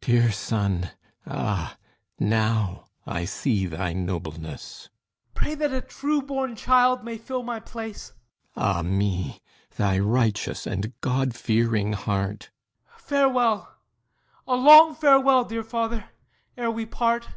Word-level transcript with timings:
THESEUS 0.00 0.10
Dear 0.22 0.32
Son! 0.32 0.90
Ah, 1.24 1.76
now 2.18 2.86
I 3.06 3.24
see 3.24 3.64
thy 3.66 3.92
nobleness! 3.92 4.88
HIPPOLYTUS 4.88 5.34
Pray 5.36 5.54
that 5.54 5.72
a 5.72 5.80
true 5.86 6.20
born 6.20 6.56
child 6.56 7.04
may 7.04 7.16
fill 7.16 7.44
my 7.44 7.60
place. 7.60 8.08
THESEUS 8.08 8.14
Ah 8.76 8.82
me, 8.82 9.40
thy 9.76 9.96
righteous 10.00 10.66
and 10.66 11.00
god 11.00 11.32
fearing 11.36 11.92
heart! 11.92 12.50
HIPPOLYTUS 12.86 13.02
Farewell; 13.08 13.74
A 14.48 14.56
long 14.56 14.96
farewell, 14.96 15.44
dear 15.44 15.62
Father, 15.62 16.06
ere 16.56 16.72
we 16.72 16.84
part! 16.84 17.28